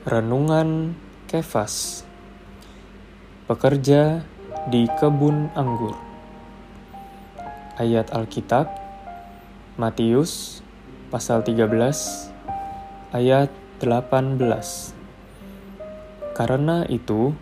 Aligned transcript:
Renungan 0.00 0.96
Kefas. 1.28 2.08
Pekerja 3.44 4.24
di 4.72 4.88
kebun 4.96 5.52
anggur. 5.52 5.92
Ayat 7.76 8.08
Alkitab 8.08 8.72
Matius 9.76 10.64
pasal 11.12 11.44
13 11.44 11.68
ayat 13.12 13.52
18 13.84 14.40
Karena 16.32 16.88
itu 16.88 17.36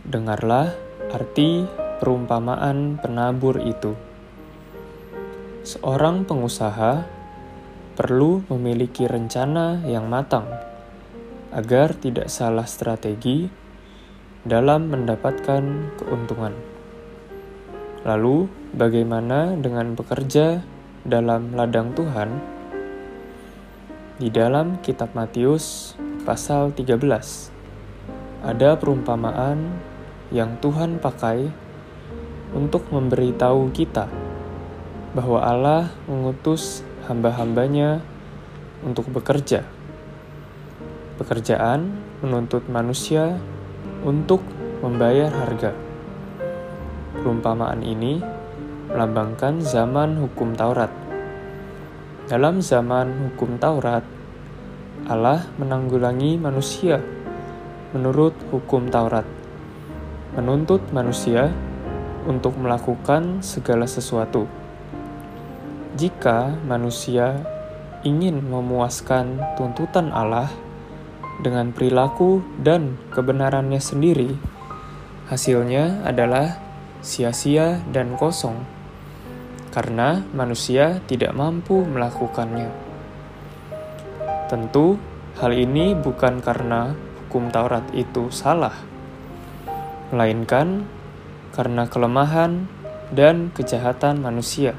dengarlah 0.00 0.72
arti 1.12 1.68
perumpamaan 2.00 2.96
penabur 3.04 3.60
itu. 3.60 3.92
Seorang 5.60 6.24
pengusaha 6.24 7.04
perlu 8.00 8.48
memiliki 8.48 9.04
rencana 9.04 9.84
yang 9.84 10.08
matang 10.08 10.48
agar 11.56 11.96
tidak 11.96 12.28
salah 12.28 12.68
strategi 12.68 13.48
dalam 14.44 14.92
mendapatkan 14.92 15.96
keuntungan. 15.96 16.52
Lalu, 18.04 18.44
bagaimana 18.76 19.56
dengan 19.56 19.96
bekerja 19.96 20.60
dalam 21.08 21.56
ladang 21.56 21.96
Tuhan? 21.96 22.28
Di 24.20 24.28
dalam 24.28 24.84
kitab 24.84 25.16
Matius 25.16 25.96
pasal 26.28 26.76
13 26.76 27.00
ada 28.44 28.76
perumpamaan 28.76 29.76
yang 30.28 30.60
Tuhan 30.60 31.00
pakai 31.00 31.52
untuk 32.52 32.88
memberitahu 32.88 33.72
kita 33.72 34.08
bahwa 35.12 35.40
Allah 35.40 35.92
mengutus 36.08 36.80
hamba-hambanya 37.08 38.00
untuk 38.84 39.08
bekerja 39.12 39.75
Pekerjaan 41.16 41.96
menuntut 42.20 42.68
manusia 42.68 43.40
untuk 44.04 44.44
membayar 44.84 45.32
harga. 45.32 45.72
Perumpamaan 47.16 47.80
ini 47.80 48.20
melambangkan 48.92 49.64
zaman 49.64 50.20
hukum 50.20 50.52
Taurat. 50.52 50.92
Dalam 52.28 52.60
zaman 52.60 53.32
hukum 53.32 53.56
Taurat, 53.56 54.04
Allah 55.08 55.48
menanggulangi 55.56 56.36
manusia 56.36 57.00
menurut 57.96 58.36
hukum 58.52 58.92
Taurat, 58.92 59.24
menuntut 60.36 60.84
manusia 60.92 61.48
untuk 62.28 62.60
melakukan 62.60 63.40
segala 63.40 63.88
sesuatu. 63.88 64.44
Jika 65.96 66.52
manusia 66.68 67.40
ingin 68.04 68.44
memuaskan 68.44 69.40
tuntutan 69.56 70.12
Allah, 70.12 70.52
dengan 71.40 71.72
perilaku 71.72 72.40
dan 72.60 72.96
kebenarannya 73.12 73.80
sendiri, 73.80 74.32
hasilnya 75.28 76.06
adalah 76.06 76.56
sia-sia 77.04 77.84
dan 77.92 78.16
kosong 78.16 78.76
karena 79.76 80.24
manusia 80.32 81.04
tidak 81.04 81.36
mampu 81.36 81.84
melakukannya. 81.84 82.72
Tentu, 84.48 84.96
hal 85.36 85.52
ini 85.52 85.92
bukan 85.92 86.40
karena 86.40 86.96
hukum 87.20 87.52
Taurat 87.52 87.84
itu 87.92 88.32
salah, 88.32 88.72
melainkan 90.08 90.88
karena 91.52 91.84
kelemahan 91.92 92.64
dan 93.12 93.52
kejahatan 93.52 94.24
manusia. 94.24 94.72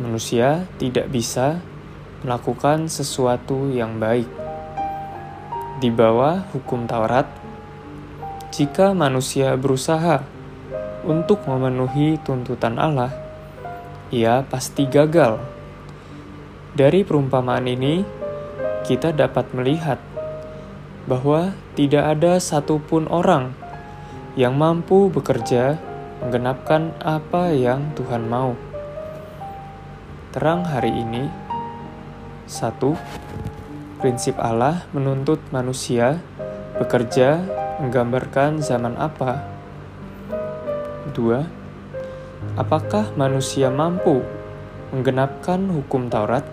Manusia 0.00 0.64
tidak 0.80 1.12
bisa 1.12 1.60
melakukan 2.24 2.88
sesuatu 2.88 3.68
yang 3.68 4.00
baik 4.00 4.47
di 5.78 5.94
bawah 5.94 6.42
hukum 6.50 6.90
Taurat, 6.90 7.30
jika 8.50 8.90
manusia 8.98 9.54
berusaha 9.54 10.26
untuk 11.06 11.46
memenuhi 11.46 12.18
tuntutan 12.26 12.82
Allah, 12.82 13.14
ia 14.10 14.42
pasti 14.42 14.90
gagal. 14.90 15.38
Dari 16.74 17.06
perumpamaan 17.06 17.70
ini, 17.70 18.02
kita 18.82 19.14
dapat 19.14 19.54
melihat 19.54 20.02
bahwa 21.06 21.54
tidak 21.78 22.18
ada 22.18 22.42
satupun 22.42 23.06
orang 23.06 23.54
yang 24.34 24.58
mampu 24.58 25.06
bekerja 25.14 25.78
menggenapkan 26.18 26.90
apa 26.98 27.54
yang 27.54 27.94
Tuhan 27.94 28.26
mau. 28.26 28.58
Terang 30.34 30.66
hari 30.66 30.90
ini, 30.90 31.30
satu, 32.50 32.98
prinsip 33.98 34.38
Allah 34.38 34.86
menuntut 34.94 35.42
manusia 35.50 36.22
bekerja 36.78 37.42
menggambarkan 37.82 38.62
zaman 38.62 38.94
apa? 38.94 39.42
Dua, 41.10 41.42
apakah 42.54 43.10
manusia 43.18 43.70
mampu 43.74 44.22
menggenapkan 44.94 45.66
hukum 45.66 46.06
Taurat? 46.06 46.46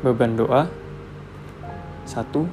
Beban 0.00 0.36
doa 0.40 0.68
satu, 2.06 2.46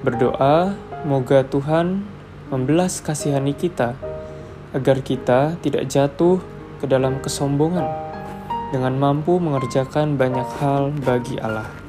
berdoa 0.00 0.78
moga 1.02 1.42
Tuhan 1.44 2.06
membelas 2.48 3.02
kasihani 3.02 3.52
kita 3.52 3.98
agar 4.72 5.02
kita 5.04 5.58
tidak 5.60 5.90
jatuh 5.90 6.38
ke 6.80 6.86
dalam 6.88 7.18
kesombongan 7.20 7.84
dengan 8.72 8.96
mampu 8.96 9.36
mengerjakan 9.36 10.16
banyak 10.16 10.48
hal 10.62 10.94
bagi 11.04 11.36
Allah. 11.42 11.81